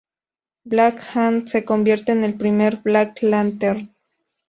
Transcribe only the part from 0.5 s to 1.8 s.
Black Hand se